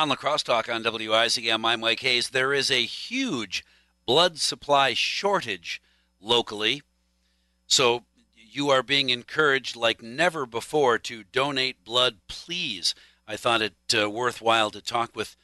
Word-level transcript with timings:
On 0.00 0.08
Crosse 0.16 0.42
Talk 0.44 0.70
on 0.70 0.82
WIZM, 0.82 1.62
I'm 1.62 1.80
Mike 1.80 2.00
Hayes. 2.00 2.30
There 2.30 2.54
is 2.54 2.70
a 2.70 2.86
huge 2.86 3.62
blood 4.06 4.38
supply 4.38 4.94
shortage 4.94 5.82
locally. 6.22 6.80
So 7.66 8.04
you 8.34 8.70
are 8.70 8.82
being 8.82 9.10
encouraged 9.10 9.76
like 9.76 10.00
never 10.00 10.46
before 10.46 10.96
to 11.00 11.24
donate 11.24 11.84
blood, 11.84 12.16
please. 12.28 12.94
I 13.28 13.36
thought 13.36 13.60
it 13.60 13.74
uh, 13.94 14.08
worthwhile 14.08 14.70
to 14.70 14.80
talk 14.80 15.14
with 15.14 15.36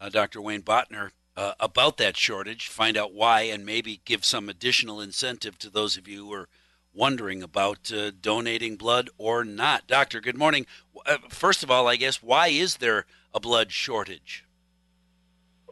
uh, 0.00 0.10
Dr. 0.10 0.40
Wayne 0.40 0.62
Bottner 0.62 1.10
uh, 1.36 1.54
about 1.58 1.96
that 1.96 2.16
shortage, 2.16 2.68
find 2.68 2.96
out 2.96 3.12
why, 3.12 3.40
and 3.40 3.66
maybe 3.66 4.00
give 4.04 4.24
some 4.24 4.48
additional 4.48 5.00
incentive 5.00 5.58
to 5.58 5.68
those 5.68 5.96
of 5.96 6.06
you 6.06 6.26
who 6.26 6.32
are 6.34 6.48
wondering 6.94 7.42
about 7.42 7.90
uh, 7.92 8.12
donating 8.22 8.76
blood 8.76 9.10
or 9.18 9.44
not. 9.44 9.88
Doctor, 9.88 10.20
good 10.20 10.38
morning. 10.38 10.66
Uh, 11.04 11.16
first 11.28 11.64
of 11.64 11.70
all, 11.72 11.88
I 11.88 11.96
guess, 11.96 12.22
why 12.22 12.46
is 12.46 12.76
there 12.76 13.06
a 13.34 13.40
blood 13.40 13.72
shortage? 13.72 14.44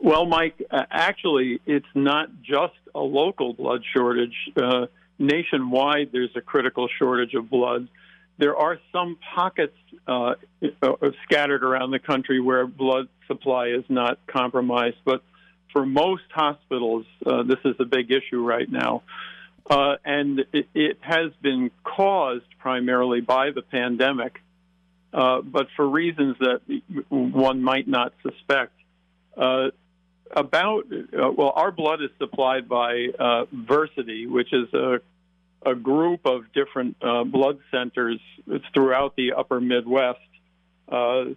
Well, 0.00 0.26
Mike, 0.26 0.60
uh, 0.68 0.82
actually, 0.90 1.60
it's 1.64 1.86
not 1.94 2.28
just 2.42 2.74
a 2.92 3.00
local 3.00 3.54
blood 3.54 3.82
shortage. 3.94 4.34
Uh, 4.60 4.86
nationwide, 5.18 6.10
there's 6.12 6.34
a 6.34 6.40
critical 6.40 6.88
shortage 6.98 7.34
of 7.34 7.48
blood. 7.48 7.86
There 8.36 8.56
are 8.56 8.78
some 8.90 9.16
pockets 9.34 9.76
uh, 10.08 10.34
uh, 10.82 10.96
scattered 11.22 11.62
around 11.62 11.92
the 11.92 12.00
country 12.00 12.40
where 12.40 12.66
blood 12.66 13.08
supply 13.28 13.68
is 13.68 13.84
not 13.88 14.18
compromised, 14.26 14.96
but 15.04 15.22
for 15.72 15.86
most 15.86 16.24
hospitals, 16.34 17.06
uh, 17.24 17.44
this 17.44 17.58
is 17.64 17.76
a 17.78 17.84
big 17.84 18.10
issue 18.10 18.44
right 18.44 18.70
now. 18.70 19.02
And 19.70 20.40
it, 20.52 20.68
it, 20.74 20.98
has 21.00 21.32
been 21.40 21.70
caused 21.84 22.44
primarily 22.58 23.20
by 23.20 23.52
the 23.52 23.62
pandemic, 23.62 24.42
uh, 25.12 25.40
but 25.42 25.66
for 25.76 25.88
reasons 25.88 26.36
that 26.40 26.60
one 27.08 27.62
might 27.62 27.86
not 27.88 28.12
suspect. 28.22 28.72
Uh, 29.36 29.68
about, 30.34 30.84
uh, 30.90 31.30
well, 31.30 31.52
our 31.54 31.70
blood 31.70 32.02
is 32.02 32.10
supplied 32.18 32.68
by 32.68 33.08
uh, 33.18 33.44
Versiti, 33.54 34.28
which 34.28 34.52
is 34.52 34.72
a, 34.72 35.00
a 35.64 35.74
group 35.74 36.20
of 36.24 36.52
different 36.54 36.98
blood 37.00 37.58
centers 37.70 38.20
throughout 38.72 39.14
the 39.16 39.34
upper 39.34 39.60
Midwest. 39.60 40.20
The, 40.88 41.36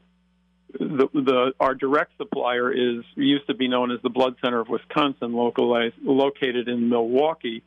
the, 1.13 1.53
our 1.59 1.73
direct 1.73 2.17
supplier 2.17 2.71
is 2.71 3.03
used 3.15 3.47
to 3.47 3.53
be 3.53 3.67
known 3.67 3.91
as 3.91 4.01
the 4.01 4.09
Blood 4.09 4.35
Center 4.43 4.59
of 4.59 4.67
Wisconsin, 4.67 5.33
localized, 5.33 5.95
located 6.01 6.67
in 6.67 6.89
Milwaukee. 6.89 7.63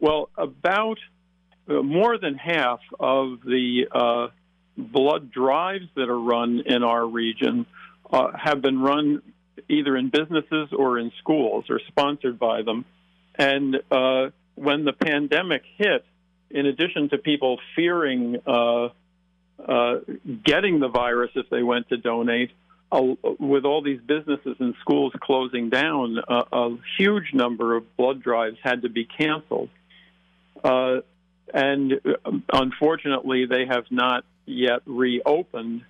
Well, 0.00 0.28
about 0.36 0.98
uh, 1.68 1.82
more 1.82 2.18
than 2.18 2.34
half 2.34 2.80
of 3.00 3.40
the 3.42 3.86
uh, 3.90 4.28
blood 4.76 5.30
drives 5.30 5.86
that 5.94 6.08
are 6.08 6.18
run 6.18 6.62
in 6.66 6.82
our 6.82 7.06
region 7.06 7.66
uh, 8.10 8.28
have 8.36 8.62
been 8.62 8.80
run 8.80 9.22
either 9.68 9.96
in 9.96 10.10
businesses 10.10 10.68
or 10.72 10.98
in 10.98 11.10
schools 11.18 11.64
or 11.70 11.80
sponsored 11.88 12.38
by 12.38 12.62
them. 12.62 12.84
And 13.36 13.76
uh, 13.90 14.30
when 14.54 14.84
the 14.84 14.92
pandemic 14.92 15.62
hit, 15.76 16.04
in 16.50 16.66
addition 16.66 17.08
to 17.10 17.18
people 17.18 17.58
fearing 17.74 18.36
uh, 18.46 18.88
uh, 19.58 19.94
getting 20.44 20.80
the 20.80 20.88
virus 20.88 21.30
if 21.34 21.48
they 21.50 21.62
went 21.62 21.88
to 21.88 21.96
donate, 21.96 22.50
with 22.92 23.64
all 23.64 23.82
these 23.82 24.00
businesses 24.00 24.56
and 24.60 24.74
schools 24.80 25.12
closing 25.20 25.70
down, 25.70 26.18
a 26.28 26.70
huge 26.96 27.34
number 27.34 27.76
of 27.76 27.96
blood 27.96 28.22
drives 28.22 28.56
had 28.62 28.82
to 28.82 28.88
be 28.88 29.04
canceled. 29.04 29.70
Uh, 30.62 31.00
and 31.52 31.92
uh, 31.92 32.30
unfortunately, 32.52 33.46
they 33.46 33.66
have 33.66 33.84
not 33.90 34.24
yet 34.46 34.80
reopened. 34.86 35.82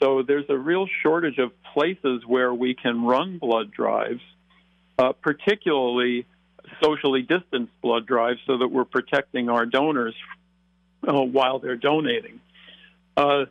So 0.00 0.22
there's 0.22 0.48
a 0.48 0.58
real 0.58 0.86
shortage 1.02 1.38
of 1.38 1.50
places 1.72 2.22
where 2.26 2.52
we 2.52 2.74
can 2.74 3.04
run 3.04 3.38
blood 3.38 3.70
drives, 3.72 4.20
uh, 4.98 5.12
particularly 5.12 6.26
socially 6.82 7.22
distanced 7.22 7.72
blood 7.82 8.06
drives, 8.06 8.40
so 8.46 8.58
that 8.58 8.68
we're 8.68 8.84
protecting 8.84 9.48
our 9.48 9.66
donors 9.66 10.14
uh, 11.06 11.12
while 11.20 11.58
they're 11.58 11.76
donating. 11.76 12.40
Uh, 13.16 13.46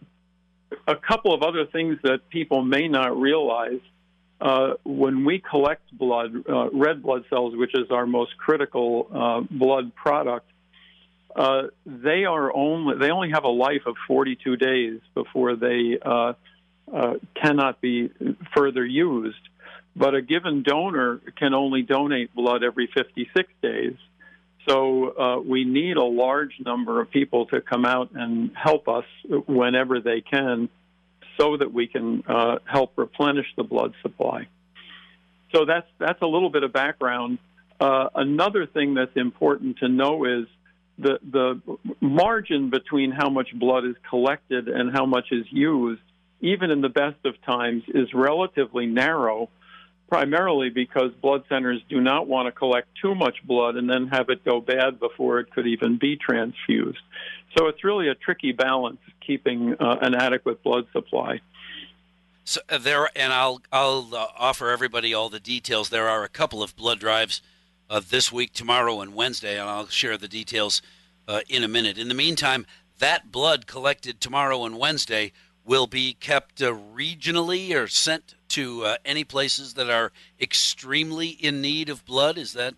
a 0.88 0.96
couple 0.96 1.34
of 1.34 1.44
other 1.44 1.66
things 1.66 1.98
that 2.04 2.30
people 2.30 2.64
may 2.64 2.88
not 2.88 3.20
realize 3.20 3.80
uh, 4.42 4.74
when 4.84 5.24
we 5.24 5.40
collect 5.40 5.96
blood, 5.98 6.44
uh, 6.50 6.70
red 6.72 7.02
blood 7.02 7.24
cells, 7.30 7.56
which 7.56 7.74
is 7.74 7.90
our 7.92 8.06
most 8.06 8.38
critical 8.38 9.08
uh, 9.14 9.42
blood 9.50 9.96
product, 9.96 10.50
uh, 11.36 11.64
they 11.86 12.26
are 12.26 12.56
only 12.56 12.98
they 12.98 13.10
only 13.10 13.32
have 13.32 13.44
a 13.44 13.50
life 13.50 13.84
of 13.86 13.96
42 14.08 14.56
days 14.56 15.00
before 15.14 15.56
they 15.56 15.98
uh, 16.02 16.34
uh, 16.92 17.14
cannot 17.34 17.82
be 17.82 18.12
further 18.56 18.86
used. 18.86 19.38
But 19.96 20.16
a 20.16 20.22
given 20.22 20.64
donor 20.64 21.22
can 21.38 21.54
only 21.54 21.84
donate 21.84 22.34
blood 22.34 22.64
every 22.64 22.88
56 22.88 23.50
days. 23.62 23.96
So 24.68 25.10
uh, 25.10 25.40
we 25.40 25.66
need 25.66 25.98
a 25.98 26.04
large 26.04 26.54
number 26.60 27.02
of 27.02 27.12
people 27.12 27.48
to 27.48 27.62
come 27.62 27.86
out 27.86 28.12
and 28.14 28.52
help 28.56 28.88
us 28.88 29.06
whenever 29.46 30.00
they 30.00 30.22
can, 30.22 30.70
so 31.38 31.58
that 31.58 31.74
we 31.74 31.88
can 31.88 32.24
uh, 32.28 32.60
help 32.66 32.94
replenish 32.96 33.48
the 33.58 33.64
blood 33.64 33.94
supply. 34.02 34.48
So 35.54 35.66
that's 35.66 35.88
that's 36.00 36.22
a 36.22 36.28
little 36.28 36.50
bit 36.50 36.64
of 36.64 36.72
background. 36.72 37.40
another 37.80 38.66
thing 38.68 38.94
that's 38.94 39.16
important 39.16 39.80
to 39.80 39.88
know 39.90 40.26
is 40.26 40.48
the 40.98 41.20
the 41.24 41.62
margin 42.02 42.70
between 42.70 43.12
how 43.12 43.30
much 43.30 43.54
blood 43.54 43.86
is 43.86 43.96
collected 44.10 44.68
and 44.68 44.92
how 44.92 45.06
much 45.06 45.32
is 45.32 45.46
used, 45.50 46.02
even 46.42 46.72
in 46.72 46.82
the 46.82 46.90
best 46.90 47.18
of 47.26 47.42
times, 47.44 47.84
is 47.88 48.14
relatively 48.14 48.86
narrow. 48.86 49.50
Primarily 50.10 50.70
because 50.70 51.12
blood 51.24 51.44
centers 51.50 51.82
do 51.90 52.00
not 52.00 52.28
want 52.28 52.46
to 52.46 52.52
collect 52.52 52.88
too 53.02 53.16
much 53.16 53.38
blood 53.44 53.78
and 53.78 53.90
then 53.90 54.10
have 54.10 54.30
it 54.30 54.46
go 54.46 54.62
bad 54.62 55.00
before 55.00 55.40
it 55.40 55.50
could 55.50 55.66
even 55.66 55.98
be 55.98 56.18
transfused. 56.18 57.00
So 57.58 57.66
it's 57.66 57.84
really 57.84 58.10
a 58.10 58.14
tricky 58.14 58.52
balance 58.52 59.00
keeping 59.26 59.76
uh, 59.80 59.98
an 60.02 60.14
adequate 60.14 60.62
blood 60.62 60.86
supply. 60.94 61.42
So 62.44 62.62
uh, 62.70 62.78
there, 62.78 63.10
and 63.16 63.34
I'll 63.34 63.62
I'll 63.72 64.10
uh, 64.14 64.28
offer 64.38 64.70
everybody 64.70 65.14
all 65.14 65.30
the 65.30 65.40
details. 65.40 65.90
There 65.90 66.08
are 66.08 66.24
a 66.24 66.30
couple 66.30 66.62
of 66.62 66.76
blood 66.76 67.00
drives 67.00 67.42
uh, 67.94 68.02
this 68.10 68.32
week, 68.32 68.52
tomorrow, 68.54 69.02
and 69.02 69.14
Wednesday, 69.14 69.60
and 69.60 69.70
I'll 69.70 69.88
share 69.88 70.18
the 70.18 70.28
details 70.28 70.82
uh, 71.28 71.42
in 71.48 71.64
a 71.64 71.68
minute. 71.68 72.00
In 72.00 72.08
the 72.08 72.16
meantime, 72.16 72.66
that 72.98 73.32
blood 73.32 73.68
collected 73.68 74.20
tomorrow 74.20 74.66
and 74.66 74.80
Wednesday 74.80 75.32
will 75.64 75.86
be 75.86 76.16
kept 76.16 76.60
uh, 76.60 76.74
regionally 76.74 77.76
or 77.76 77.88
sent 77.88 78.34
to 78.50 78.84
uh, 78.84 78.96
any 79.06 79.24
places 79.24 79.76
that 79.76 79.92
are 79.92 80.12
extremely 80.42 81.28
in 81.28 81.62
need 81.62 81.88
of 81.88 82.04
blood. 82.04 82.40
Is 82.40 82.54
that 82.54 82.74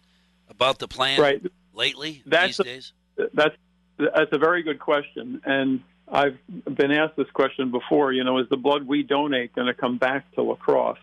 about 0.50 0.80
the 0.80 0.88
plan 0.88 1.20
right. 1.20 1.42
lately 1.74 2.22
that's 2.26 2.58
these 2.58 2.60
a, 2.60 2.64
days? 2.64 2.94
That's 3.34 3.56
that's 3.98 4.34
a 4.34 4.38
very 4.38 4.64
good 4.64 4.80
question, 4.80 5.42
and 5.46 5.82
I've 6.10 6.38
been 6.48 6.92
asked 6.92 7.16
this 7.16 7.32
question 7.32 7.72
before. 7.72 8.12
You 8.12 8.26
know, 8.26 8.40
is 8.40 8.50
the 8.50 8.58
blood 8.58 8.86
we 8.86 9.02
donate 9.04 9.56
going 9.56 9.68
to 9.68 9.74
come 9.74 9.98
back 9.98 10.30
to 10.34 10.42
La 10.42 10.56
Crosse? 10.56 10.98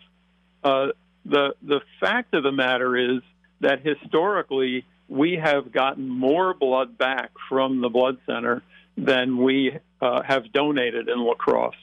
Uh, 0.63 0.89
the 1.25 1.55
the 1.63 1.81
fact 1.99 2.35
of 2.35 2.43
the 2.43 2.51
matter 2.51 2.95
is 2.95 3.23
that 3.63 3.79
historically 3.81 4.85
we 5.07 5.39
have 5.41 5.71
gotten 5.71 6.07
more 6.07 6.53
blood 6.53 6.97
back 6.97 7.31
from 7.49 7.81
the 7.81 7.89
blood 7.89 8.17
center 8.25 8.61
than 8.97 9.37
we 9.37 9.77
uh, 10.01 10.21
have 10.23 10.51
donated 10.51 11.09
in 11.09 11.19
La 11.19 11.33
Crosse. 11.33 11.75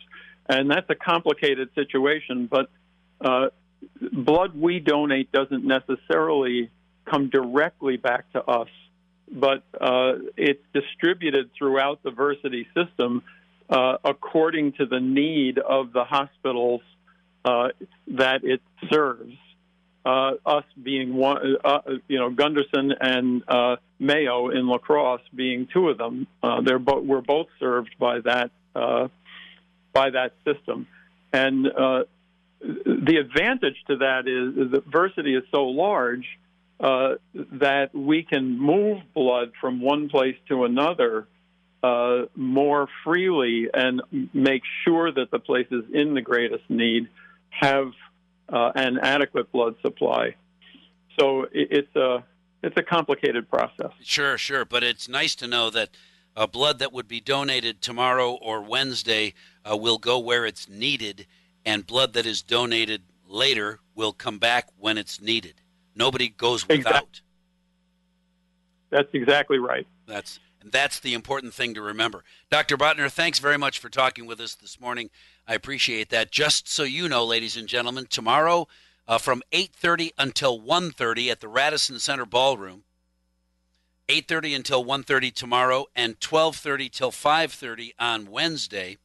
And 0.48 0.70
that's 0.70 0.88
a 0.90 0.94
complicated 0.94 1.70
situation, 1.74 2.46
but 2.46 2.70
uh, 3.20 3.48
blood 4.12 4.54
we 4.54 4.78
donate 4.78 5.32
doesn't 5.32 5.64
necessarily 5.64 6.70
come 7.04 7.30
directly 7.30 7.96
back 7.96 8.30
to 8.32 8.44
us, 8.44 8.68
but 9.30 9.62
uh, 9.80 10.12
it's 10.36 10.62
distributed 10.72 11.50
throughout 11.56 12.02
the 12.02 12.10
Versiti 12.10 12.66
system 12.74 13.22
uh, 13.68 13.96
according 14.04 14.72
to 14.72 14.86
the 14.86 15.00
need 15.00 15.58
of 15.58 15.92
the 15.92 16.04
hospitals 16.04 16.82
uh, 17.44 17.68
that 18.08 18.44
it 18.44 18.60
serves 18.92 19.36
uh, 20.04 20.32
us 20.46 20.64
being 20.82 21.14
one, 21.14 21.56
uh, 21.64 21.68
uh, 21.68 21.80
you 22.08 22.18
know, 22.18 22.30
Gundersen 22.30 22.92
and 23.00 23.42
uh, 23.46 23.76
Mayo 23.98 24.48
in 24.48 24.66
La 24.66 24.78
Crosse 24.78 25.20
being 25.34 25.68
two 25.72 25.88
of 25.88 25.98
them. 25.98 26.26
Uh, 26.42 26.62
they're 26.62 26.78
bo- 26.78 27.00
we're 27.00 27.20
both 27.20 27.48
served 27.58 27.94
by 27.98 28.20
that 28.20 28.50
uh, 28.74 29.08
by 29.92 30.10
that 30.10 30.32
system, 30.44 30.86
and 31.32 31.64
the 31.64 33.16
advantage 33.16 33.76
to 33.88 33.96
that 33.96 34.28
is, 34.28 34.70
that 34.70 34.88
Versiti 34.88 35.36
is 35.36 35.44
so 35.50 35.64
large 35.64 36.26
that 36.78 37.90
we 37.92 38.22
can 38.22 38.58
move 38.58 39.02
blood 39.14 39.52
from 39.60 39.80
one 39.80 40.08
place 40.08 40.36
to 40.48 40.64
another. 40.64 41.26
More 41.82 42.88
freely 43.04 43.68
and 43.72 44.02
make 44.34 44.62
sure 44.84 45.10
that 45.10 45.30
the 45.30 45.38
places 45.38 45.84
in 45.92 46.14
the 46.14 46.20
greatest 46.20 46.68
need 46.68 47.08
have 47.48 47.92
uh, 48.52 48.72
an 48.74 48.98
adequate 48.98 49.50
blood 49.52 49.74
supply. 49.82 50.34
So 51.18 51.42
it, 51.52 51.68
it's 51.70 51.96
a 51.96 52.24
it's 52.62 52.76
a 52.76 52.82
complicated 52.82 53.48
process. 53.48 53.92
Sure, 54.02 54.36
sure, 54.36 54.64
but 54.64 54.82
it's 54.82 55.08
nice 55.08 55.34
to 55.36 55.46
know 55.46 55.70
that 55.70 55.90
uh, 56.36 56.46
blood 56.46 56.78
that 56.78 56.92
would 56.92 57.08
be 57.08 57.20
donated 57.20 57.80
tomorrow 57.80 58.32
or 58.32 58.62
Wednesday 58.62 59.34
uh, 59.70 59.76
will 59.76 59.98
go 59.98 60.18
where 60.18 60.44
it's 60.44 60.68
needed, 60.68 61.26
and 61.64 61.86
blood 61.86 62.12
that 62.12 62.26
is 62.26 62.42
donated 62.42 63.02
later 63.26 63.80
will 63.94 64.12
come 64.12 64.38
back 64.38 64.68
when 64.78 64.98
it's 64.98 65.20
needed. 65.20 65.54
Nobody 65.94 66.28
goes 66.28 66.66
without. 66.68 66.86
Exactly. 66.86 67.20
That's 68.90 69.08
exactly 69.12 69.58
right. 69.58 69.86
That's 70.06 70.40
and 70.60 70.72
that's 70.72 71.00
the 71.00 71.14
important 71.14 71.54
thing 71.54 71.72
to 71.74 71.82
remember. 71.82 72.22
Dr. 72.50 72.76
Bottner, 72.76 73.10
thanks 73.10 73.38
very 73.38 73.56
much 73.56 73.78
for 73.78 73.88
talking 73.88 74.26
with 74.26 74.40
us 74.40 74.54
this 74.54 74.78
morning. 74.80 75.08
I 75.48 75.54
appreciate 75.54 76.10
that. 76.10 76.30
Just 76.30 76.68
so 76.68 76.82
you 76.82 77.08
know, 77.08 77.24
ladies 77.24 77.56
and 77.56 77.68
gentlemen, 77.68 78.06
tomorrow 78.06 78.68
uh, 79.08 79.18
from 79.18 79.42
8:30 79.50 80.12
until 80.18 80.60
1:30 80.60 81.30
at 81.30 81.40
the 81.40 81.48
Radisson 81.48 81.98
Center 81.98 82.24
Ballroom. 82.24 82.84
8:30 84.08 84.54
until 84.54 84.84
1:30 84.84 85.32
tomorrow, 85.32 85.86
and 85.96 86.20
12:30 86.20 86.88
till 86.90 87.10
5:30 87.10 87.92
on 87.98 88.30
Wednesday. 88.30 88.98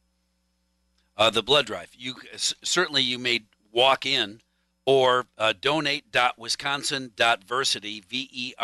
Uh, 1.16 1.30
the 1.30 1.42
blood 1.42 1.66
drive. 1.66 1.90
You 1.96 2.14
certainly 2.36 3.02
you 3.02 3.18
may 3.18 3.40
walk 3.72 4.06
in 4.06 4.42
or 4.84 5.26
uh, 5.36 5.52
donate.wisconsin.versiti 5.60 8.04
v 8.04 8.54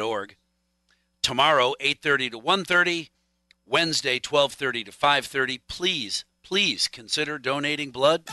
org. 0.00 0.36
Tomorrow 1.22 1.74
8:30 1.80 2.30
to 2.30 2.38
1:30, 2.38 3.10
Wednesday 3.66 4.18
12:30 4.18 4.84
to 4.84 4.92
5:30. 4.92 5.60
Please, 5.68 6.24
please 6.42 6.88
consider 6.88 7.38
donating 7.38 7.90
blood. 7.90 8.28